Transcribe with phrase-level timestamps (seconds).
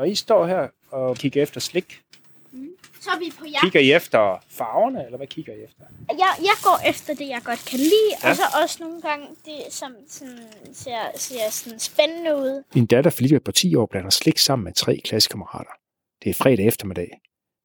[0.00, 2.00] Når I står her og kigger efter slik,
[3.00, 3.60] Så er vi på jagt.
[3.62, 5.84] kigger I efter farverne, eller hvad kigger I efter?
[6.08, 8.30] Jeg, jeg går efter det, jeg godt kan lide, Ja.
[8.30, 10.38] og så også nogle gange det, som sådan,
[10.72, 12.62] ser, ser sådan spændende ud.
[12.74, 15.70] Min datter Philippe på 10 år blander slik sammen med tre klassekammerater.
[16.24, 17.10] Det er fredag eftermiddag.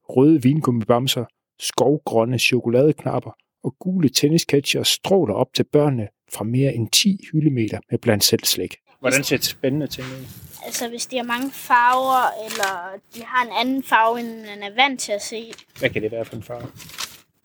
[0.09, 1.25] Røde vingummibamser,
[1.59, 3.31] skovgrønne chokoladeknapper
[3.63, 8.43] og gule tennisketcher stråler op til børnene fra mere end 10 hyldemeter med blandt selv
[8.43, 8.75] slik.
[9.05, 10.25] Hvordan ser det spændende ting ud?
[10.65, 14.75] Altså hvis de har mange farver, eller de har en anden farve, end man er
[14.75, 15.51] vant til at se.
[15.79, 16.67] Hvad kan det være for en farve?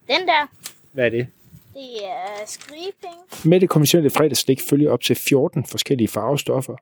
[0.08, 0.46] Den der,
[0.92, 1.26] Hvad er det?
[1.74, 3.48] det er skrigepenge.
[3.48, 6.76] Med det konventionelle fredagslik følger op til 14 forskellige farvestoffer,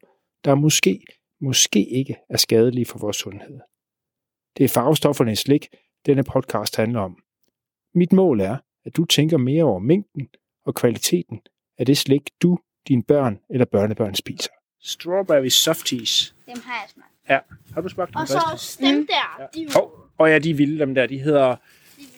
[0.45, 1.01] der måske,
[1.41, 3.61] måske ikke er skadelige for vores sundhed.
[4.57, 5.69] Det er farvestofferne i slik,
[6.07, 7.17] denne podcast handler om.
[7.95, 10.29] Mit mål er, at du tænker mere over mængden
[10.67, 11.41] og kvaliteten
[11.79, 14.51] af det slik, du, dine børn eller børnebørn spiser.
[14.83, 16.35] Strawberry softies.
[16.47, 17.09] Dem har jeg smagt.
[17.29, 17.39] Ja,
[17.75, 18.17] har du smagt dem?
[18.21, 19.47] Og så også dem der.
[19.55, 21.07] De, er jo- Hov, og ja, de er vilde, dem der.
[21.07, 21.57] De hedder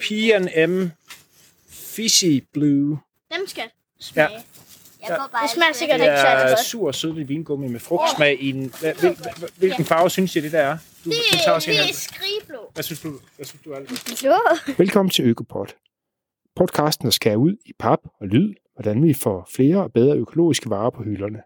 [0.00, 0.91] P&M
[1.69, 2.98] Fizzy Blue.
[3.34, 3.64] dem skal
[4.00, 4.28] smage.
[4.30, 4.42] Ja.
[5.08, 6.64] Jeg går bare det smager sikkert Det ikke særlig er godt.
[6.64, 8.72] sur og sødlig vingummi med frugtsmag i en...
[8.80, 9.17] Hvil, hvil,
[9.56, 10.78] hvilken farve synes I, det der er?
[11.05, 12.70] Du, Det, du tager også en det er skrigeblå.
[12.74, 14.19] Hvad synes du, hvad synes du Albert?
[14.22, 14.74] Blå?
[14.78, 15.67] Velkommen til Økopod.
[16.56, 20.70] Podcasten, der skærer ud i pap og lyd, hvordan vi får flere og bedre økologiske
[20.70, 21.42] varer på hylderne.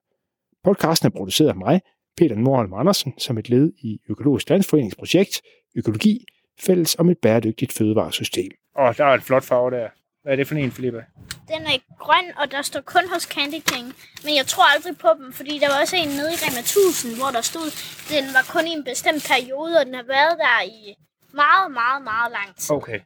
[0.65, 1.81] Podcasten er produceret af mig,
[2.17, 5.43] Peter Nordholm Andersen, som et led i Økologisk Landsforenings projekt
[5.77, 6.27] Økologi,
[6.61, 8.51] fælles om et bæredygtigt fødevaresystem.
[8.79, 9.89] Åh, oh, der er et flot farve der.
[10.23, 11.05] Hvad er det for en, Filippa?
[11.49, 13.87] Den er grøn, og der står kun hos Candy King.
[14.25, 17.17] Men jeg tror aldrig på dem, fordi der var også en nede i Rema 1000,
[17.21, 17.69] hvor der stod,
[18.15, 20.81] den var kun i en bestemt periode, og den har været der i
[21.43, 22.75] meget, meget, meget lang tid.
[22.77, 22.99] Okay.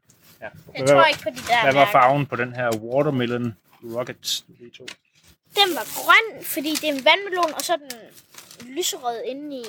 [0.42, 0.48] Ja.
[0.78, 3.46] Jeg tror ikke på de der Hvad var farven på den her Watermelon
[3.94, 5.07] Rocket V2?
[5.54, 7.90] Den var grøn, fordi det er en vandmelon, og så er den
[8.76, 9.64] lyserød indeni.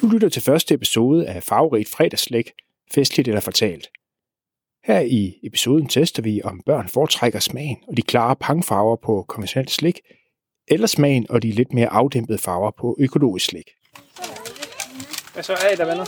[0.00, 2.52] Du lytter til første episode af Farverigt fredagslæg,
[2.94, 3.88] festligt eller fortalt.
[4.84, 9.70] Her i episoden tester vi, om børn foretrækker smagen og de klare pangfarver på konventionelt
[9.70, 10.00] slik,
[10.68, 13.70] eller smagen og de lidt mere afdæmpede farver på økologisk slik.
[15.32, 16.04] Hvad så er der venner?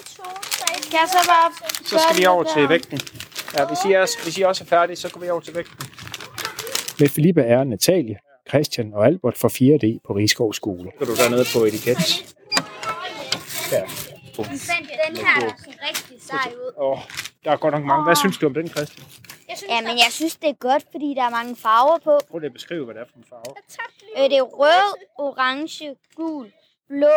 [0.91, 1.53] Kan jeg så bare...
[1.85, 3.01] Så skal vi over til vægten.
[3.57, 5.77] Ja, hvis I, er, hvis I også er færdige, så går vi over til vægten.
[7.01, 8.17] Med Filippa er Natalie,
[8.49, 10.91] Christian og Albert fra 4D på Rigskov Skole.
[10.99, 12.35] Så du dernede på etiket.
[13.73, 13.81] Ja.
[15.09, 16.73] Den her er sådan rigtig sej ud.
[16.79, 16.99] Åh,
[17.45, 18.05] der er godt nok mange.
[18.05, 19.07] Hvad synes du om den, Christian?
[19.49, 22.21] Jeg synes, Ja, men jeg synes, det er godt, fordi der er mange farver på.
[22.31, 23.55] Prøv lige at beskrive, hvad det er for en farve.
[24.17, 26.53] Øh, det er rød, orange, gul,
[26.89, 27.17] blå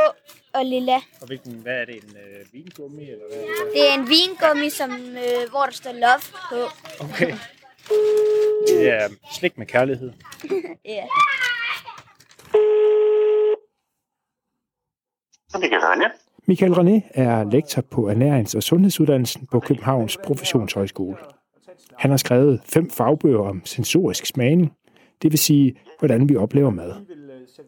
[0.53, 0.95] og lilla.
[1.21, 3.73] Og hvilken, hvad er det, en øh, vingummi, eller hvad er det?
[3.73, 6.59] Det er en vingummi, som, øh, hvor der står love på.
[7.05, 7.33] Okay.
[8.67, 10.11] Det er slik med kærlighed.
[10.85, 11.05] Ja.
[15.51, 16.09] Kan René.
[16.47, 21.17] Michael René er lektor på Ernærings- og Sundhedsuddannelsen på Københavns Professionshøjskole.
[21.97, 24.73] Han har skrevet fem fagbøger om sensorisk smagning,
[25.21, 26.93] det vil sige, hvordan vi oplever mad.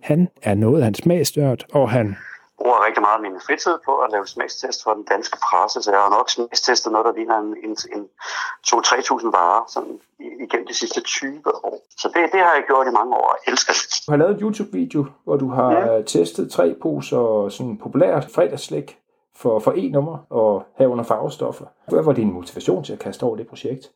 [0.01, 2.15] Han er noget af hans smagsnørd, og han
[2.59, 5.91] bruger rigtig meget af min fritid på at lave smagstest for den danske presse, så
[5.91, 8.03] jeg har nok smagstestet noget, der ligner en, en, en
[8.67, 11.77] 2-3.000 varer sådan, igennem de sidste 20 år.
[12.01, 14.03] Så det, det har jeg gjort i mange år og elsker det.
[14.07, 16.01] Du har lavet en YouTube-video, hvor du har ja.
[16.01, 18.97] testet tre poser sådan populært fredagsslik
[19.35, 21.65] for, for e-nummer og herunder farvestoffer.
[21.87, 23.91] Hvad var din motivation til at kaste over det projekt?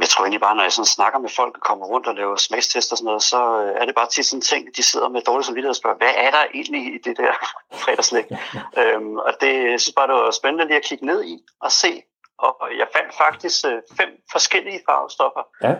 [0.00, 2.36] Jeg tror egentlig bare, når jeg sådan snakker med folk og kommer rundt og laver
[2.36, 5.08] smagstest og sådan noget, så øh, er det bare tit sådan en ting, de sidder
[5.08, 7.32] med dårlig samvittighed og spørger, hvad er der egentlig i det der
[7.82, 8.24] fredagslæg?
[8.80, 11.72] øhm, og det jeg synes bare, det var spændende lige at kigge ned i og
[11.72, 12.02] se.
[12.38, 15.74] Og jeg fandt faktisk øh, fem forskellige farvestoffer Ja.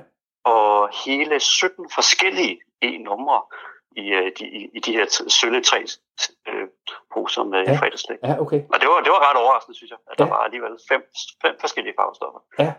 [0.45, 3.43] og hele 17 forskellige e-numre
[3.97, 5.79] i, øh, de, i, i de her sølle tre
[6.49, 6.67] øh,
[7.15, 7.77] poser med Ja.
[7.81, 8.19] fredagslæg.
[8.25, 8.61] Ja, okay.
[8.73, 10.31] Og det var, det var ret overraskende, synes jeg, at der Ja.
[10.31, 11.03] var alligevel fem,
[11.43, 12.41] fem forskellige farvestoffer.
[12.59, 12.73] Ja.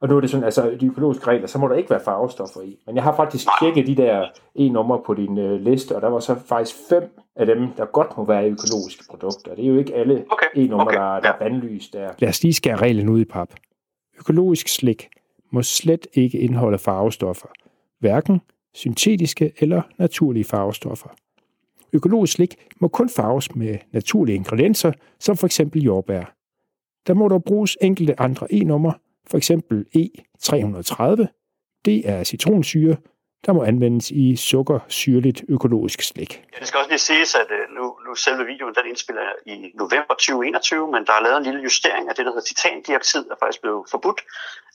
[0.00, 2.60] Og nu er det sådan, altså de økologiske regler, så må der ikke være farvestoffer
[2.60, 2.78] i.
[2.86, 6.20] Men jeg har faktisk tjekket de der e-numre på din øh, liste, og der var
[6.20, 7.02] så faktisk fem
[7.36, 9.54] af dem, der godt må være i økologiske produkter.
[9.54, 11.48] Det er jo ikke alle Okay, e-numre, okay, der, der er ja.
[11.48, 12.10] bandlyst der.
[12.18, 13.48] Lad os lige skære reglen ud i pap.
[14.18, 15.08] Økologisk slik
[15.50, 17.48] må slet ikke indeholde farvestoffer.
[18.00, 18.40] Hverken
[18.74, 21.08] syntetiske eller naturlige farvestoffer.
[21.92, 26.34] Økologisk slik må kun farves med naturlige ingredienser, som for eksempel jordbær.
[27.06, 28.94] Der må dog bruges enkelte andre e-numre,
[29.30, 31.26] for eksempel E330.
[31.84, 32.96] Det er citronsyre,
[33.46, 36.44] der må anvendes i sukkersyrligt økologisk slik.
[36.54, 39.34] Ja, det skal også lige siges, at øh, nu, nu selve videoen den indspiller jeg
[39.54, 43.24] i november 2021, men der er lavet en lille justering af det, der hedder titandioxid,
[43.30, 44.20] er faktisk blevet forbudt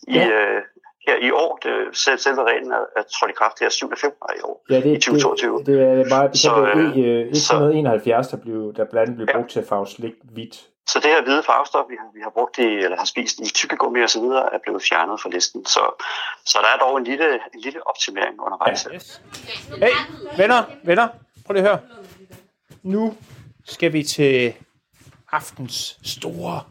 [0.07, 0.27] i, Ja.
[0.29, 0.61] øh,
[1.07, 1.51] her i år.
[1.63, 3.89] Det, selv, selve reglen er, er trådt i kraft her 7.
[4.05, 4.55] februar i år.
[4.69, 5.57] Ja, I 2022.
[5.57, 9.37] Det, det er meget Så, bestemt øh, E171, der, blev, der blandt andet blev Ja.
[9.37, 10.55] brugt til at farve slik hvidt.
[10.87, 13.49] Så det her hvide farvestof, vi har, vi har brugt i, eller har spist i
[13.53, 15.65] tykkegummi og så videre, er blevet fjernet fra listen.
[15.65, 15.79] Så,
[16.45, 18.85] så der er dog en lille, en lille optimering undervejs.
[18.85, 19.21] Ja, yes.
[19.77, 19.95] Hey,
[20.37, 21.07] venner, venner,
[21.45, 21.79] prøv lige at høre.
[22.83, 23.13] Nu
[23.65, 24.53] skal vi til
[25.31, 26.61] aftens store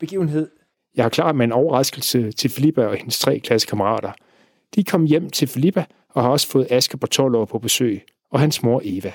[0.00, 0.50] begivenhed.
[0.94, 4.12] Jeg er klar med en overraskelse til Filippa og hendes tre klassekammerater.
[4.74, 8.06] De kom hjem til Filippa og har også fået Aske på 12 år på besøg,
[8.30, 9.12] og hans mor Eva.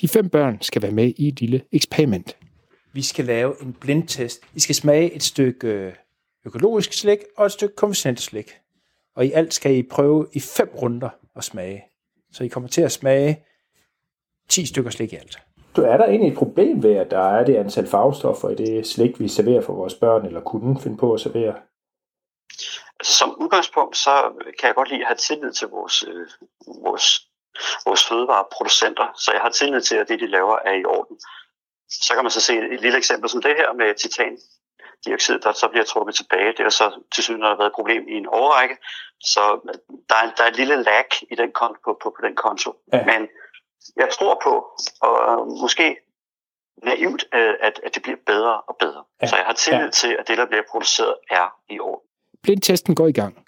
[0.00, 2.36] De fem børn skal være med i et lille eksperiment.
[2.92, 4.40] Vi skal lave en blindtest.
[4.54, 5.92] I skal smage et stykke øh,
[6.46, 8.60] økologisk slik og et stykke konventionelt slik.
[9.16, 11.84] Og i alt skal I prøve i fem runder at smage.
[12.32, 13.44] Så I kommer til at smage
[14.48, 15.38] 10 stykker slik i alt.
[15.76, 18.86] Du er der egentlig et problem ved, at der er det antal farvestoffer i det
[18.86, 21.54] slik, vi serverer for vores børn, eller kunne finde på at servere?
[23.00, 24.10] Altså som udgangspunkt, så
[24.58, 26.26] kan jeg godt lide at have tillid til vores, øh,
[26.84, 27.06] vores,
[27.86, 29.06] vores fødevareproducenter.
[29.16, 31.16] Så jeg har tillid til, at det, de laver, er i orden.
[31.90, 34.38] Så kan man så se et lille eksempel som det her med titan
[35.06, 36.52] dioxid, der så bliver trukket tilbage.
[36.56, 38.76] Det er så til synes, der har været et problem i en overrække.
[39.20, 39.40] Så
[40.08, 42.70] der er, der er et lille lag i den konto, på, på, på den konto.
[42.92, 43.04] Ja.
[43.04, 43.28] Men
[43.96, 44.52] jeg tror på,
[45.00, 45.96] og måske
[46.82, 49.04] naivt, øh, at, at det bliver bedre og bedre.
[49.22, 49.26] Ja.
[49.26, 49.90] Så jeg har tillid ja.
[49.90, 52.08] til, at det, der bliver produceret, er i orden.
[52.42, 53.44] Blindtesten går i gang.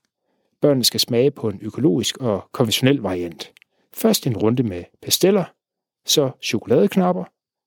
[0.60, 3.52] Børnene skal smage på en økologisk og konventionel variant.
[3.94, 5.44] Først en runde med pasteller,
[6.06, 7.24] så chokoladeknapper,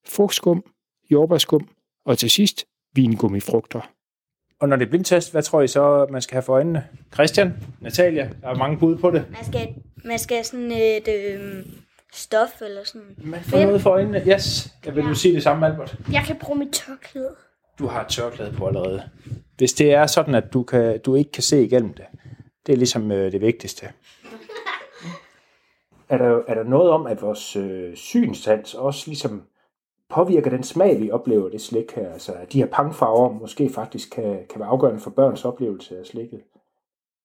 [0.07, 0.63] frugtskum,
[1.11, 1.67] jordbærskum
[2.05, 2.65] og til sidst
[2.95, 3.81] vingummifrugter.
[4.59, 6.87] Og når det er blindtest, hvad tror I så, man skal have for øjnene?
[7.13, 9.25] Christian, Natalia, der er mange bud på det.
[9.31, 11.65] Man skal, man skal sådan et øh,
[12.13, 13.15] stof eller sådan.
[13.17, 14.23] Man får noget for øjnene.
[14.27, 15.09] Yes, jeg vil ja.
[15.09, 15.97] du sige det samme, Albert.
[16.11, 17.35] Jeg kan bruge mit tørklæde.
[17.79, 19.03] Du har et tørklæde på allerede.
[19.57, 22.05] Hvis det er sådan, at du, kan, du ikke kan se igennem det,
[22.65, 23.85] det er ligesom øh, det vigtigste.
[26.09, 29.43] er, der, er der noget om, at vores øh, synstans også ligesom
[30.13, 32.13] påvirker den smag, vi oplever det slik her?
[32.13, 36.41] Altså, de her pangfarver måske faktisk kan, kan være afgørende for børns oplevelse af slikket?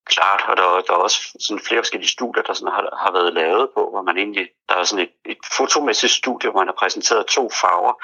[0.06, 3.34] Klart, og der, der er også sådan flere forskellige studier, der sådan har, har været
[3.34, 6.78] lavet på, hvor man egentlig, der er sådan et, et fotomæssigt studie, hvor man har
[6.82, 7.94] præsenteret to farver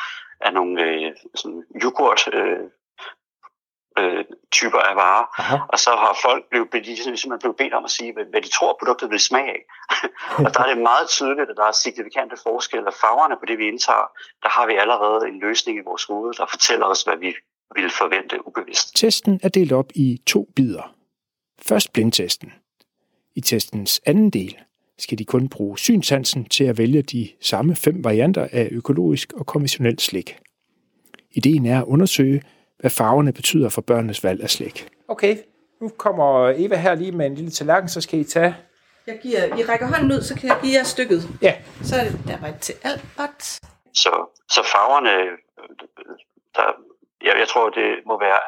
[0.46, 2.64] af nogle øh, sådan yoghurt øh,
[3.99, 5.26] øh, typer af varer.
[5.41, 5.56] Aha.
[5.69, 8.76] Og så har folk blevet, simpelthen blevet bedt om at sige, hvad, hvad de tror,
[8.81, 9.62] produktet vil smage af.
[10.44, 12.87] og der er det meget tydeligt, at der er signifikante forskelle.
[12.87, 14.06] af farverne på det, vi indtager,
[14.43, 17.31] der har vi allerede en løsning i vores hoved, der fortæller os, hvad vi
[17.75, 18.96] vil forvente ubevidst.
[18.96, 20.94] Testen er delt op i to bidder.
[21.69, 22.52] Først blindtesten.
[23.37, 24.58] I testens anden del
[24.99, 29.47] skal de kun bruge synsansen til at vælge de samme fem varianter af økologisk og
[29.47, 30.38] konventionelt slik.
[31.31, 32.43] Ideen er at undersøge,
[32.84, 34.88] hvad farverne betyder for børnenes valg af slik.
[35.08, 35.36] Okay,
[35.81, 38.56] nu kommer Eva her lige med en lille tallerken, så skal I tage...
[39.06, 41.20] Jeg giver, I rækker hånden ud, så kan jeg give jer stykket.
[41.42, 41.54] Ja.
[41.82, 43.42] Så er det der var til Albert.
[44.02, 44.12] Så,
[44.54, 45.14] så farverne,
[46.56, 46.66] der,
[47.26, 48.40] jeg, jeg tror, det må være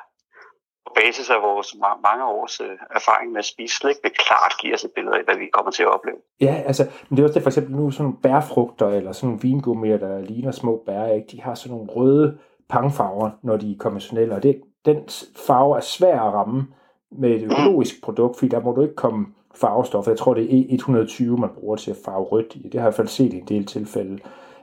[0.87, 1.69] på basis af vores
[2.09, 5.25] mange års øh, erfaring med at spise slik, vil klart give os et billede af,
[5.25, 6.19] hvad vi kommer til at opleve.
[6.41, 9.27] Ja, altså, men det er også det for eksempel nu sådan nogle bærfrugter, eller sådan
[9.29, 11.29] nogle vingummier, der ligner små bær, ikke?
[11.33, 14.97] de har sådan nogle røde pangfarver, når de er konventionelle, og det, den
[15.47, 16.67] farve er svær at ramme
[17.11, 20.11] med et økologisk produkt, fordi der må du ikke komme farvestoffer.
[20.11, 22.63] Jeg tror, det er E120, man bruger til at farve rødt i.
[22.63, 24.19] Det har jeg i hvert fald set i en del tilfælde.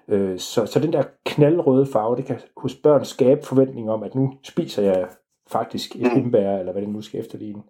[0.07, 4.15] Øh, så, så den der knaldrøde farve, det kan hos børn skabe forventning om, at
[4.15, 5.07] nu spiser jeg
[5.47, 7.61] faktisk et hindbær, eller hvad det nu skal efterligne.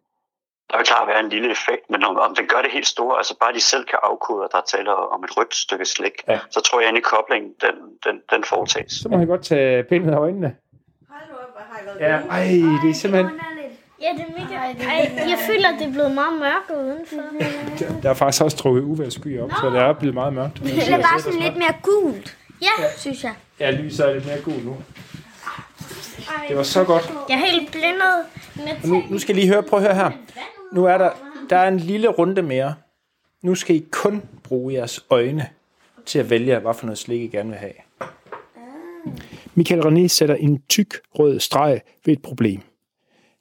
[0.73, 3.17] Der vil klart være en lille effekt, men om, om den gør det helt store,
[3.17, 6.39] altså bare de selv kan afkode, at der taler om et rødt stykke slik, ja.
[6.51, 7.75] så tror jeg, at i koblingen, den,
[8.05, 8.93] den, den foretages.
[9.01, 10.55] Så må jeg godt tage pindet af øjnene.
[11.09, 12.45] Hold nu op, har I været Ja, ej,
[12.83, 13.39] det er simpelthen...
[14.01, 14.55] Ja, det er mega...
[14.93, 17.21] Ej, jeg føler, at det er blevet meget mørkt udenfor.
[17.79, 19.55] Der, der er faktisk også trukket uvejrskyer op, no.
[19.61, 20.59] så det er blevet meget mørkt.
[20.63, 23.33] Det er bare sådan lidt mere gult, Ja, synes jeg.
[23.59, 24.77] Ja, lyset er lidt mere gul nu.
[26.47, 27.13] Det var så godt.
[27.29, 30.11] jeg er helt blindet med Nu, nu skal I lige høre, prøv at høre her.
[30.73, 31.11] Nu er der,
[31.49, 32.75] der er en lille runde mere.
[33.41, 35.49] Nu skal I kun bruge jeres øjne
[36.05, 37.73] til at vælge, hvad for noget slik I gerne vil have.
[39.55, 42.61] Michael René sætter en tyk rød streg ved et problem.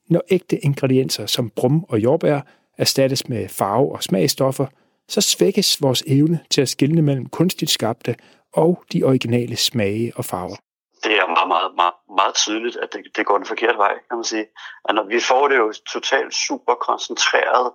[0.09, 2.41] Når ægte ingredienser som brum og jordbær
[2.79, 4.67] erstattes med farve og smagstoffer,
[5.09, 8.17] så svækkes vores evne til at skille mellem kunstigt skabte
[8.53, 10.57] og de originale smage og farver.
[11.05, 14.17] Det er meget, meget, meget, meget tydeligt, at det, det går den forkerte vej, kan
[14.17, 14.47] man sige.
[14.85, 17.73] At når vi får det jo totalt super koncentreret,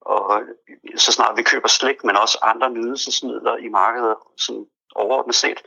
[0.00, 0.42] og
[0.96, 5.62] så snart vi køber slik, men også andre nydelsesmidler i markedet, sådan overordnet set,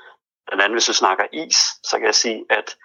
[0.45, 2.77] blandt andet hvis vi snakker is, så kan jeg sige, at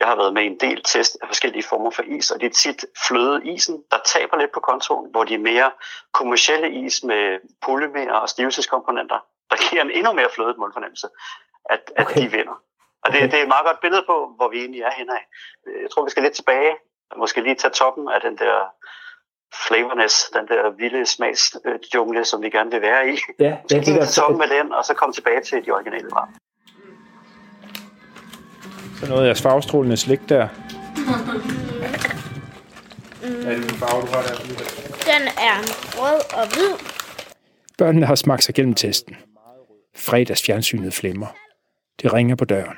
[0.00, 2.46] jeg har været med i en del test af forskellige former for is, og det
[2.46, 5.70] er tit flødeisen, der taber lidt på kontoen, hvor de mere
[6.12, 9.18] kommercielle is med polymer og stivelseskomponenter,
[9.50, 11.08] der giver en endnu mere flødet målfornemmelse,
[11.70, 12.22] at, at okay.
[12.22, 12.56] de vinder.
[13.04, 15.24] Og det, det er et meget godt billede på, hvor vi egentlig er henne af.
[15.82, 16.72] Jeg tror, vi skal lidt tilbage,
[17.10, 18.54] og måske lige tage toppen af den der
[19.68, 23.16] flavorness, den der vilde smagsjungle, som vi gerne vil være i.
[23.38, 26.08] Ja, Så ja lige tage toppen af den, og så komme tilbage til de originale
[26.12, 26.32] varer.
[29.00, 30.48] Så noget af farvestrålende slik der.
[33.20, 34.34] Hvad er det for en farve, du har der?
[35.12, 35.56] Den er
[36.00, 36.72] rød og hvid.
[37.78, 39.16] Børnene har smagt sig gennem testen.
[39.96, 41.26] Fredags fjernsynet flimmer.
[42.02, 42.76] Det ringer på døren.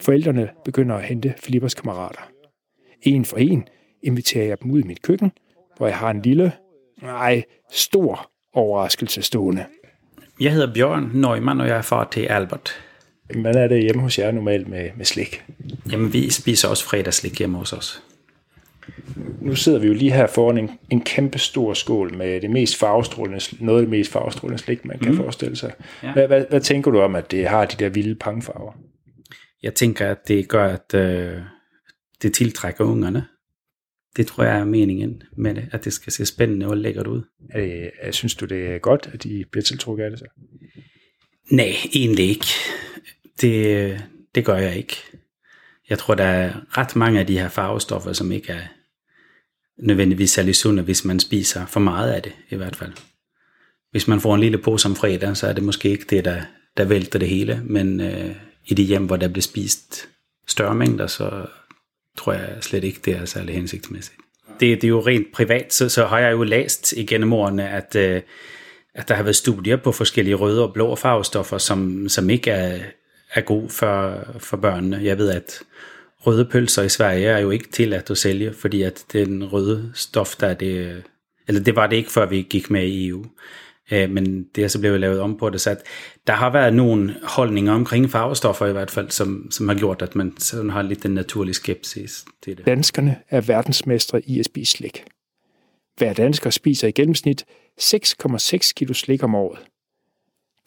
[0.00, 2.30] Forældrene begynder at hente Filippers kammerater.
[3.02, 3.68] En for en
[4.02, 5.32] inviterer jeg dem ud i mit køkken,
[5.76, 6.52] hvor jeg har en lille,
[7.02, 9.64] nej, stor overraskelse stående.
[10.40, 12.84] Jeg hedder Bjørn Neumann, og jeg er far til Albert.
[13.34, 15.44] Hvordan er det hjemme hos jer normalt med, med slik?
[15.90, 18.02] Jamen, vi spiser også fredagslik hjemme hos os.
[19.40, 22.76] Nu sidder vi jo lige her foran en, en kæmpe stor skål med det mest
[22.76, 25.16] farvestrålende, noget af det mest farvestrålende slik, man kan mm.
[25.16, 25.72] forestille sig.
[26.02, 26.12] Ja.
[26.12, 28.72] Hvad, hvad, hvad tænker du om, at det har de der vilde pangfarver?
[29.66, 31.42] Jeg tænker, at det gør, at øh,
[32.22, 33.26] det tiltrækker ungerne.
[34.16, 37.22] Det tror jeg er meningen med det, at det skal se spændende og lækkert ud.
[37.50, 40.24] Er det, synes du, det er godt, at de bliver tiltrukket af det så?
[41.50, 42.46] Nej, egentlig ikke.
[43.40, 44.04] Det,
[44.34, 44.96] det gør jeg ikke.
[45.90, 48.62] Jeg tror, der er ret mange af de her farvestoffer, som ikke er
[49.78, 52.92] nødvendigvis særlig sunde, hvis man spiser for meget af det, i hvert fald.
[53.90, 56.42] Hvis man får en lille pose om fredag, så er det måske ikke det, der,
[56.76, 60.08] der vælter det hele, men øh, i de hjem, hvor der bliver spist
[60.46, 61.46] større mængder, så
[62.16, 64.16] tror jeg slet ikke, det er særlig hensigtsmæssigt.
[64.60, 67.96] Det, det er jo rent privat, så, så har jeg jo læst igennem årene, at,
[67.96, 68.22] øh,
[68.94, 72.78] at der har været studier på forskellige røde og blå farvestoffer, som, som ikke er,
[73.34, 75.00] er god for, for børnene.
[75.02, 75.60] Jeg ved, at
[76.18, 80.36] røde pølser i Sverige er jo ikke tilladt at sælge, fordi at den røde stof,
[80.36, 81.02] der er det,
[81.48, 83.26] eller det var det ikke, før vi gik med i EU.
[83.90, 85.82] Øh, Men det er så blevet lavet om på det, så at
[86.26, 90.16] der har været nogle holdninger omkring farvestoffer i hvert fald, som, som har gjort, at
[90.16, 92.66] man sådan har lidt den naturlig skepsis til det.
[92.66, 95.04] Danskerne er verdensmestre i at spise slik.
[95.96, 97.44] Hver dansker spiser i gennemsnit
[97.80, 99.58] 6,6 kilo slik om året.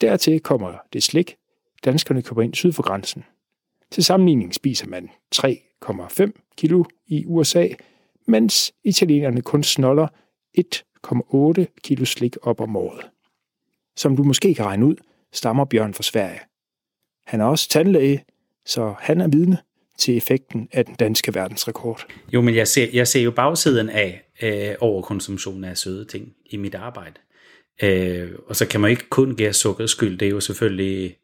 [0.00, 1.36] Dertil kommer det slik,
[1.84, 3.24] danskerne køber ind syd for grænsen.
[3.90, 7.68] Til sammenligning spiser man 3,5 kilo i USA,
[8.26, 10.08] mens italienerne kun snoller
[11.06, 13.06] 1,8 kilo slik op om året.
[13.96, 14.96] Som du måske kan regne ud,
[15.32, 16.40] stammer Bjørn fra Sverige.
[17.26, 18.24] Han er også tandlæge,
[18.66, 19.58] så han er vidne
[19.98, 22.06] til effekten af den danske verdensrekord.
[22.32, 26.56] Jo, men jeg ser, jeg ser jo bagsiden af øh, overkonsumtion af søde ting i
[26.56, 27.14] mit arbejde.
[27.82, 30.18] Øh, og så kan man ikke kun give sukker skyld.
[30.18, 31.16] Det er jo selvfølgelig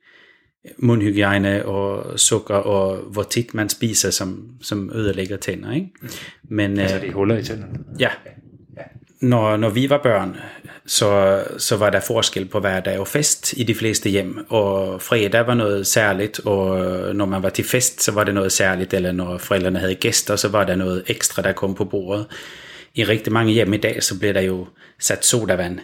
[0.78, 5.72] mundhygiejne og sukker, og hvor tit man spiser, som, som ødelægger tænder.
[5.72, 5.90] Ikke?
[6.42, 7.78] Men, Altså det er huller i tænderne.
[7.98, 8.08] Ja.
[9.20, 10.36] Når, når vi var børn,
[10.86, 14.46] så, så var der forskel på hverdag og fest i de fleste hjem.
[14.48, 16.78] Og fredag var noget særligt, og
[17.14, 18.94] når man var til fest, så var det noget særligt.
[18.94, 22.26] Eller når forældrene havde gæster, så var der noget ekstra, der kom på bordet.
[22.94, 24.66] I rigtig mange hjem i dag, så bliver der jo
[24.98, 25.78] sat sodavand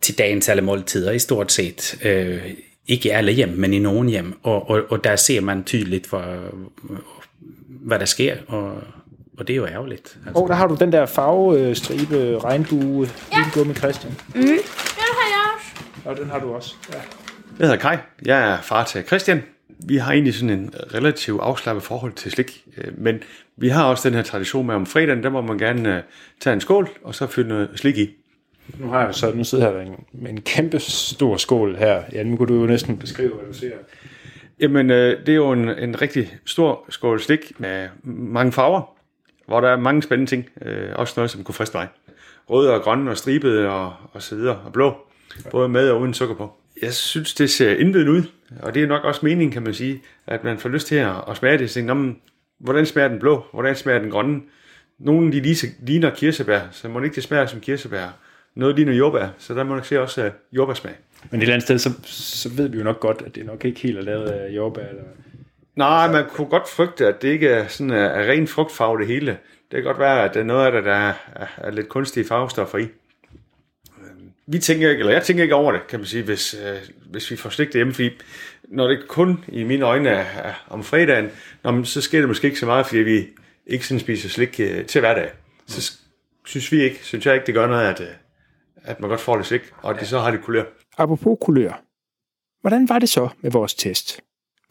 [0.00, 1.98] til dagens alle måltider i stort set.
[2.04, 2.42] Øh,
[2.86, 4.34] ikke i alle hjem, men i nogle hjem.
[4.42, 6.38] Og, og, og der ser man tydeligt, hvor,
[7.68, 8.82] hvad der sker, og,
[9.38, 10.18] og det er jo ærgerligt.
[10.26, 10.42] Altså.
[10.42, 13.38] Og der har du den der farvestribe, regnbue, ja.
[13.54, 14.12] gummi Christian.
[14.32, 14.42] Den
[14.98, 15.84] har jeg også.
[16.04, 16.74] Og den har du også.
[16.92, 16.98] Ja.
[17.58, 17.96] Jeg hedder Kai.
[18.24, 19.42] Jeg er far til Christian.
[19.86, 23.22] Vi har egentlig sådan en relativt afslappet forhold til slik, øh, men
[23.56, 26.02] vi har også den her tradition med om fredagen, der må man gerne øh,
[26.40, 28.10] tage en skål, og så fylde noget slik i.
[28.78, 31.76] Nu har jeg så, nu sidder jeg her med en, med en kæmpe stor skål
[31.76, 32.02] her.
[32.12, 33.72] Ja, nu kunne du jo næsten beskrive, hvad du ser.
[34.60, 38.91] Jamen, øh, det er jo en, en rigtig stor skål slik med mange farver,
[39.52, 40.48] hvor der er mange spændende ting.
[40.62, 41.88] Øh, også noget, som kunne friste mig.
[42.50, 44.96] Røde og grønne og stribede og, og så videre, og blå.
[45.50, 46.52] Både med og uden sukker på.
[46.82, 48.22] Jeg synes, det ser indvidende ud,
[48.62, 51.36] og det er nok også meningen, kan man sige, at man får lyst til at,
[51.36, 51.70] smage det.
[51.70, 52.16] Tænker, "Nå, men
[52.58, 53.44] hvordan smager den blå?
[53.52, 54.40] Hvordan smager den grønne?
[54.98, 58.16] Nogle de lige- ligner kirsebær, så må det ikke det smager som kirsebær.
[58.54, 60.92] Noget ligner jordbær, så der må du se også uh, jordbærsmag.
[61.30, 63.64] Men et eller andet sted, så, så ved vi jo nok godt, at det nok
[63.64, 64.86] ikke helt er lavet af jordbær.
[64.88, 65.02] Eller...
[65.76, 69.06] Nej, man kunne godt frygte, at det ikke er, sådan, er, er ren frugtfarve det
[69.06, 69.30] hele.
[69.70, 71.12] Det kan godt være, at der er noget af det, der er,
[71.56, 72.82] er, lidt kunstige farvestoffer i.
[73.98, 76.76] Øhm, Vi tænker ikke, eller jeg tænker ikke over det, kan man sige, hvis, øh,
[77.10, 78.10] hvis vi får slik hjemme, fordi
[78.68, 81.30] når det kun i mine øjne er, er om fredagen,
[81.64, 83.28] nå, men så sker det måske ikke så meget, fordi vi
[83.66, 85.30] ikke sådan spiser slik øh, til hverdag.
[85.66, 86.02] Så s-
[86.44, 88.06] synes vi ikke, synes jeg ikke, det gør noget, at, øh,
[88.84, 90.64] at man godt får lidt slik, og at de så har det kulør.
[90.98, 91.82] Apropos kulør.
[92.60, 94.20] Hvordan var det så med vores test?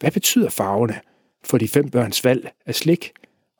[0.02, 1.00] Hvad betyder farverne
[1.44, 3.12] for de fem børns valg af slik?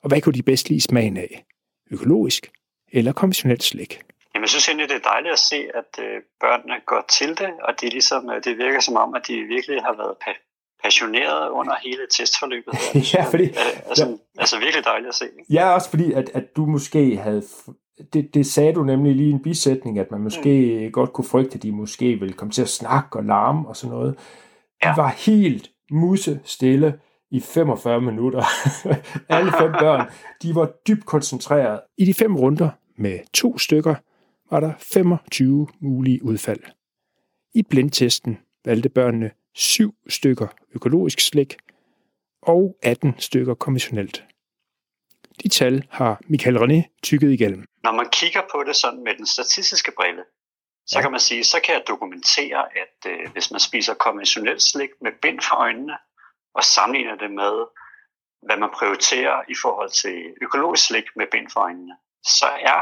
[0.03, 1.45] Og hvad kunne de bedst lide smagen af?
[1.91, 2.51] Økologisk
[2.93, 4.01] eller konventionelt slik?
[4.35, 7.49] Jamen, jeg synes egentlig, det er dejligt at se, at øh, børnene går til det,
[7.67, 10.77] og det, er ligesom, øh, det virker som om, at de virkelig har været pa-
[10.83, 12.73] passioneret under hele testforløbet.
[12.75, 13.01] Her.
[13.13, 13.51] Ja, fordi-
[13.89, 15.25] altså, altså virkelig dejligt at se.
[15.49, 17.43] Ja, også fordi, at, at du måske havde...
[18.13, 20.91] Det, det sagde du nemlig lige i en bisætning, at man måske mm.
[20.91, 23.95] godt kunne frygte, at de måske ville komme til at snakke og larme og sådan
[23.95, 24.15] noget.
[24.83, 24.95] De Ja.
[24.95, 26.99] var helt musse stille
[27.31, 28.43] i 45 minutter.
[29.35, 31.81] Alle fem børn, de var dybt koncentreret.
[31.97, 33.95] I de fem runder med to stykker
[34.51, 36.63] var der 25 mulige udfald.
[37.55, 41.57] I blindtesten valgte børnene syv stykker økologisk slik
[42.41, 44.23] og 18 stykker konventionelt.
[45.43, 47.65] De tal har Michael René tykket igennem.
[47.83, 50.23] Når man kigger på det sådan med den statistiske brille,
[50.85, 54.89] så kan man sige, så kan jeg dokumentere, at øh, hvis man spiser konventionelt slik
[55.01, 55.97] med bind for øjnene,
[56.55, 57.65] og sammenligner det med,
[58.41, 62.81] hvad man prioriterer i forhold til økologisk slik med bind for øjnene, så er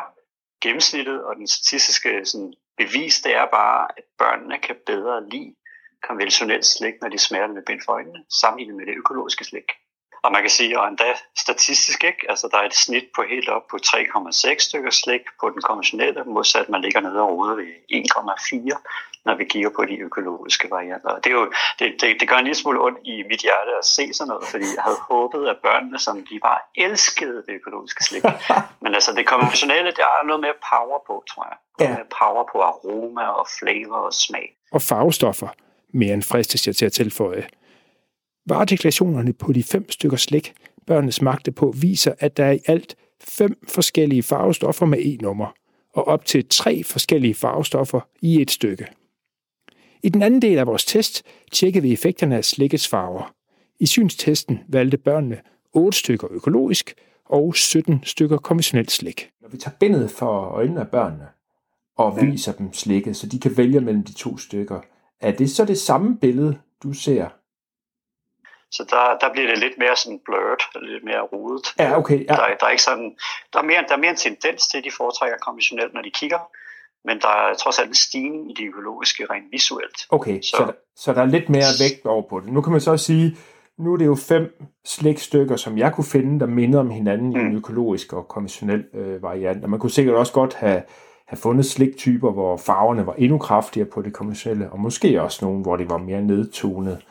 [0.62, 5.55] gennemsnittet og den statistiske sådan, bevis, det er bare, at børnene kan bedre lide
[6.08, 9.70] konventionelt slik, når de smager det med bind for øjnene, sammenlignet med det økologiske slik.
[10.24, 12.25] Og man kan sige, og endda statistisk, ikke?
[12.30, 16.24] Altså, der er et snit på helt op på 3,6 stykker slik på den konventionelle,
[16.24, 21.10] modsat man ligger nede og roder ved 1,4, når vi kigger på de økologiske varianter.
[21.10, 23.72] Og det, er jo, det, det, det gør en lille smule ondt i mit hjerte
[23.82, 27.54] at se sådan noget, fordi jeg havde håbet, at børnene, som de bare elskede det
[27.60, 28.24] økologiske slik.
[28.84, 31.58] Men altså, det konventionelle, der er noget mere power på, tror jeg.
[31.80, 31.96] Noget Ja.
[31.98, 34.48] mere power på aroma og flavor og smag.
[34.72, 35.48] Og farvestoffer,
[35.94, 37.48] mere end fristes jeg til at tilføje.
[38.45, 40.53] Varedeklarationerne på de fem stykker slik,
[40.88, 45.53] børnene smagte på, viser, at der er i alt fem forskellige farvestoffer med E-nummer,
[45.93, 48.88] og op til tre forskellige farvestoffer i et stykke.
[50.03, 53.33] I den anden del af vores test tjekkede vi effekterne af slikkets farver.
[53.79, 55.38] I synstesten valgte børnene
[55.74, 56.93] 8 stykker økologisk
[57.25, 59.29] og 17 stykker konventionelt slik.
[59.41, 61.27] Når vi tager bindet for øjnene af børnene
[61.98, 64.81] og viser dem slikket, så de kan vælge mellem de to stykker,
[65.19, 67.40] er det så det samme billede, du ser?
[68.72, 70.62] Så der, der bliver det lidt mere sådan blurred,
[70.92, 71.66] lidt mere rodet.
[71.80, 72.20] Ja, okay.
[72.30, 72.34] Ja.
[72.36, 73.10] Der, er- der, er ikke sådan,
[73.54, 76.12] der, er mere, der er mere en tendens til, at de foretrækker konventionelt, når de
[76.12, 76.40] kigger.
[77.08, 79.98] Men der er trods alt en stigning i det økologiske rent visuelt.
[80.10, 82.54] Okay, så, Så- der, så der er lidt mere vægt over på det.
[82.54, 83.38] Nu kan man så sige,
[83.78, 84.43] nu er det jo fem
[84.86, 87.58] slikstykker, som jeg kunne finde, der minder om hinanden i en Mm.
[87.58, 89.63] økologisk og konventionel øh, variant.
[89.63, 90.82] Og man kunne sikkert også godt have,
[91.28, 95.62] have fundet sliktyper, hvor farverne var endnu kraftigere på det konventionelle, og måske også nogle,
[95.62, 97.02] hvor det var mere nedtonet.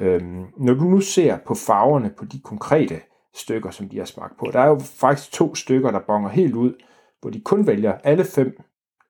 [0.00, 3.00] Øhm, når du nu ser på farverne på de konkrete
[3.34, 6.54] stykker, som de har smagt på, der er jo faktisk to stykker, der bonger helt
[6.54, 6.74] ud,
[7.20, 8.60] hvor de kun vælger, alle fem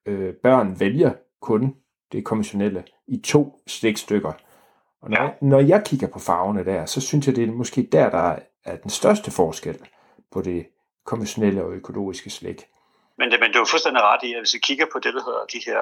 [0.05, 1.75] øh, børn vælger kun
[2.11, 4.31] det konventionelle i to stikstykker.
[5.01, 5.29] Og når, Ja.
[5.41, 8.75] når jeg kigger på farverne der, så synes jeg, det er måske der, der er
[8.75, 9.77] den største forskel
[10.31, 10.67] på det
[11.05, 12.67] konventionelle og økologiske slik.
[13.17, 15.13] Men, det, men det er jo fuldstændig ret i, at hvis vi kigger på det,
[15.13, 15.79] der hedder de her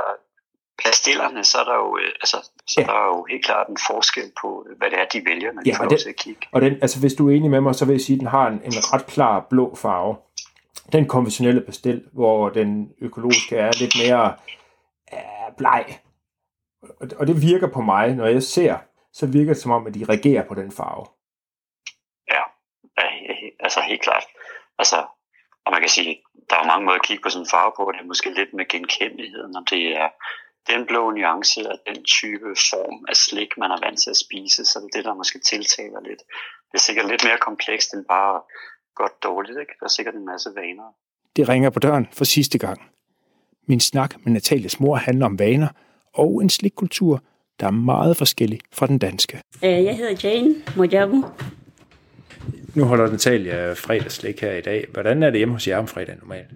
[0.85, 2.37] pastillerne, så er der jo, øh, altså,
[2.67, 2.85] så Ja.
[2.85, 5.69] der er jo helt klart en forskel på, hvad det er, de vælger, når de
[5.69, 6.47] Ja, får og lov det- til at kigge.
[6.51, 8.27] Og den, altså, hvis du er enig med mig, så vil jeg sige, at den
[8.27, 10.15] har en, en ret klar blå farve.
[10.91, 14.35] Den konventionelle pastil, hvor den økologiske er lidt mere
[15.13, 15.85] øh, bleg.
[17.01, 18.77] Og, og det virker på mig, når jeg ser,
[19.13, 21.05] så virker det som om, at de reagerer på den farve.
[22.31, 22.41] Ja,
[22.97, 24.23] ja, altså helt klart.
[24.77, 24.97] Altså,
[25.65, 27.71] og man kan sige, der er jo mange måder at kigge på sådan en farve
[27.77, 30.09] på, det er måske lidt med genkendeligheden, om det er
[30.71, 34.65] den blå nuance af den type form af slik, man er vant til at spise,
[34.65, 36.21] så det er det, der måske tiltaler lidt.
[36.69, 38.36] Det er sikkert lidt mere komplekst end bare
[38.95, 39.73] godt dårligt, ikke?
[39.79, 40.88] Der er sikkert en masse vaner.
[41.36, 42.79] Det ringer på døren for sidste gang.
[43.67, 45.67] Min snak med Natalias mor handler om vaner
[46.13, 47.23] og en slikkultur,
[47.60, 49.41] der er meget forskellig fra den danske.
[49.63, 51.25] Øh, Jeg hedder Jane Mojabu.
[52.75, 54.86] Nu holder Natalia fredagsslik her i dag.
[54.93, 56.47] Hvordan er det hjemme hos jer om fredagen normalt?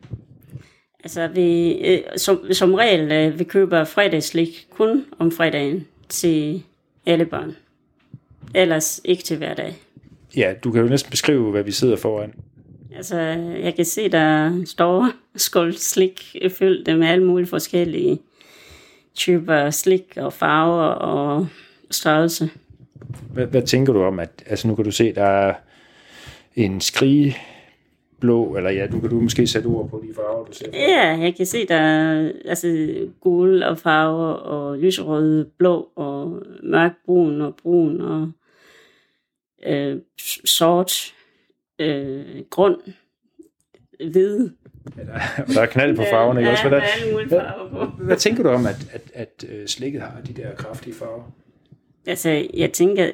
[1.04, 6.63] Altså, vi, øh, som, som regel, øh, vi køber fredagslik kun om fredagen til
[7.06, 7.56] alle børn.
[8.56, 9.76] Ellers ikke til hverdag.
[10.36, 12.34] Ja, du kan jo næsten beskrive, hvad vi sidder foran.
[12.96, 13.18] Altså,
[13.63, 18.20] jeg kan se, der står skål slik fyldt med alle mulige forskellige
[19.16, 21.48] typer slik og farver og
[21.92, 22.50] størrelse.
[23.34, 25.54] Hvad, hvad tænker du om, at altså nu kan du se, der er
[26.56, 27.38] en skrige
[28.23, 30.65] blå, eller ja, du kan du måske sætte ord på de farver, du ser.
[30.73, 37.41] Ja, jeg kan se, der er altså, gul og farver og lyserød, blå og mørkbrun
[37.41, 38.31] og brun og
[39.65, 39.97] øh,
[40.45, 41.13] sort,
[41.79, 42.75] øh, grøn,
[44.12, 44.49] hvid.
[45.38, 46.69] Og der er knald på farverne, ikke ja, også?
[46.69, 46.81] der
[47.27, 48.03] Hvad, er farver på.
[48.03, 51.31] hvad tænker du om, at, at, at øh, slikket har de der kraftige farver?
[52.07, 53.12] Altså, jeg tænker,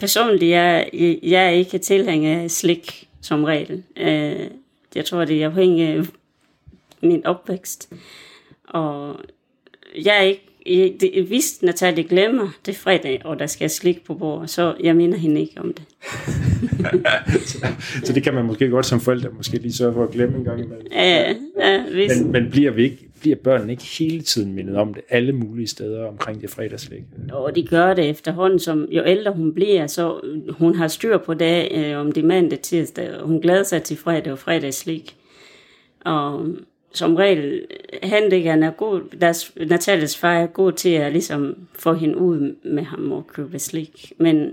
[0.00, 3.82] personligt, jeg, jeg, jeg er ikke tilhænger af slik som regel.
[3.96, 4.50] Øh,
[4.94, 6.02] jeg tror, det er afhængig af
[7.02, 7.92] min opvækst.
[8.68, 9.16] Og
[10.04, 10.34] jeg er
[10.66, 14.74] ikke det, hvis Natalie glemmer det er fredag, og der skal slik på bordet, så
[14.82, 15.84] jeg minder hende ikke om det.
[18.04, 20.44] Så det kan man måske godt som forældre måske lige sørge for at glemme en
[20.44, 20.86] gang imellem.
[20.92, 24.94] Ja, ja hvis, Men, men bliver, vi ikke, bliver børnene ikke hele tiden mindet om
[24.94, 27.04] det, alle mulige steder omkring det fredagslæg?
[27.32, 31.34] Og de gør det efterhånden, som jo ældre hun bliver, så hun har styr på
[31.34, 35.16] det, øh, om det er mandag, tirsdag, og hun glæder sig til fredag og fredagslik.
[36.04, 36.46] Og
[36.92, 37.66] som regel,
[38.02, 42.54] Henrik han er god, deres, Natalias far er god til at ligesom få hende ud
[42.64, 44.12] med ham og købe slik.
[44.18, 44.50] Men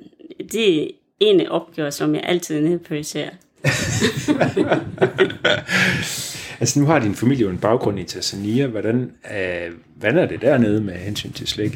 [0.52, 0.88] det er
[1.20, 3.30] en af opgaver, som jeg altid nedprioriterer.
[6.64, 8.68] Altså nu har din familie jo en baggrund i Tanzania.
[8.68, 11.72] Hvordan, øh, hvordan er det dernede med hensyn til slik?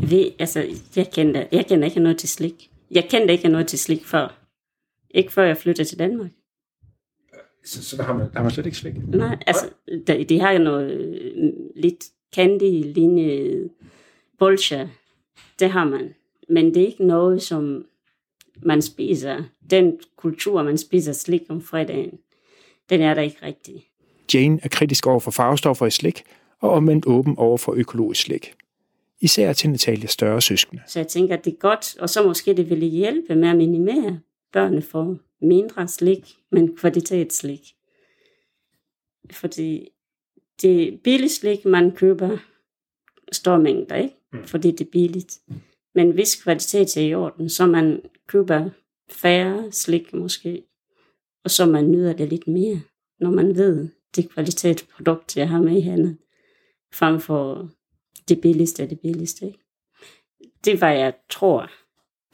[0.00, 2.70] Jeg ved, altså, jeg kender, jeg kender ikke noget til slik.
[2.90, 4.38] Jeg kendte ikke noget til slik før.
[5.10, 6.30] Ikke før jeg flyttede til Danmark.
[7.64, 8.94] Så, så der har, man, der har man slet ikke slik?
[9.08, 9.66] Nej, altså,
[10.06, 13.68] de, de har jo noget øh, lidt candy linje
[14.38, 14.88] bolsjer.
[15.58, 16.14] Det har man.
[16.48, 17.84] Men det er ikke noget, som
[18.62, 19.42] man spiser.
[19.70, 22.18] Den kultur, man spiser slik om fredagen,
[22.90, 23.87] den er der ikke rigtig.
[24.34, 26.22] Jane er kritisk over for farvestoffer i slik,
[26.60, 28.54] og omvendt åben over for økologisk slik.
[29.20, 30.82] Især til Natalias større søskende.
[30.86, 33.56] Så jeg tænker, at det er godt, og så måske det ville hjælpe med at
[33.56, 34.20] minimere
[34.52, 37.60] børnene for mindre slik, men kvalitetsslik.
[39.30, 39.88] Fordi
[40.62, 42.38] det billige slik, man køber,
[43.32, 44.14] store mængder, ikke?
[44.44, 45.38] Fordi det er billigt.
[45.94, 48.70] Men hvis kvalitet er i orden, så man køber
[49.10, 50.62] færre slik måske,
[51.44, 52.80] og så man nyder det lidt mere,
[53.20, 56.18] når man ved, det kvalitetsprodukt, jeg har med i hænderne,
[56.92, 57.70] frem for
[58.28, 59.46] det billigste af det billigste.
[59.46, 59.58] Ikke?
[60.64, 61.70] Det er, hvad jeg tror.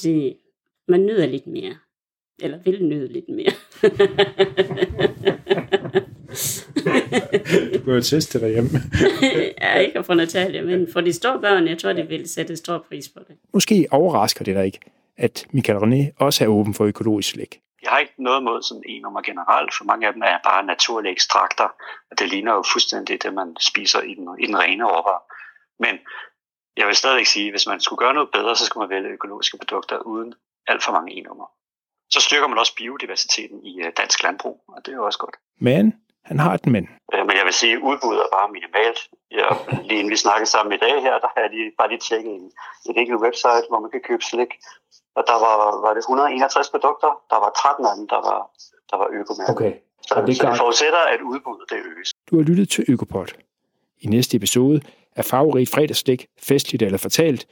[0.02, 0.36] Det,
[0.88, 1.76] man nyder lidt mere.
[2.42, 3.52] Eller vil nyde lidt mere.
[7.74, 8.70] Du kan jo teste det derhjemme.
[9.62, 12.84] ja, ikke for Natalia, men for de store børn, jeg tror, de vil sætte stor
[12.88, 13.36] pris på det.
[13.52, 14.78] Måske overrasker det dig ikke,
[15.16, 17.60] at Michael René også er åben for økologisk slik.
[17.84, 20.66] Jeg har ikke noget mod sådan en nummer generelt, for mange af dem er bare
[20.66, 21.68] naturlige ekstrakter,
[22.10, 25.20] og det ligner jo fuldstændig det, man spiser i den, i den rene råvare.
[25.78, 25.98] Men
[26.76, 29.58] jeg vil stadig sige, hvis man skulle gøre noget bedre, så skulle man vælge økologiske
[29.58, 30.34] produkter uden
[30.66, 31.46] alt for mange e-nummer.
[32.10, 35.36] Så styrker man også biodiversiteten i øh, dansk landbrug, og det er jo også godt.
[35.60, 36.84] Men han har et men.
[37.14, 38.98] Øh, Men jeg vil sige, at udbuddet er bare minimalt.
[39.38, 39.48] Ja,
[39.88, 42.32] lige inden vi snakkede sammen i dag her, der har jeg lige, bare lige tjekket
[42.38, 42.46] en,
[42.90, 44.52] et enkelt website, hvor man kan købe slik.
[45.18, 45.54] Og der var,
[45.86, 47.10] var det 161 produkter.
[47.32, 48.40] Der var 13 af dem, der var,
[48.90, 49.54] der var økomærker.
[49.54, 49.72] Okay.
[50.06, 52.08] Så, og det så det forudsætter, at udbuddet det øges.
[52.30, 53.28] Du har lyttet til Økopod.
[54.04, 54.80] I næste episode
[55.16, 57.46] af Favorit fredagslik, festligt eller fortalt,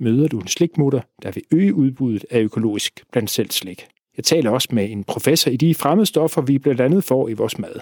[0.00, 3.88] møder du en slikmutter, der vil øge udbuddet af økologisk blandt selv slik.
[4.16, 7.58] Jeg taler også med en professor i de fremmedstoffer, vi blandt andet får i vores
[7.58, 7.80] mad.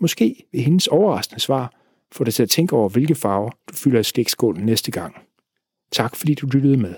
[0.00, 1.72] Måske vil hendes overraskende svar
[2.12, 5.16] få dig til at tænke over, hvilke farver du fylder i slikskålen næste gang.
[5.92, 6.94] Tak fordi du lyttede med.